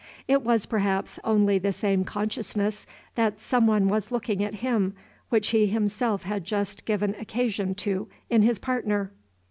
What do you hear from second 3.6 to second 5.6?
one was looking at him which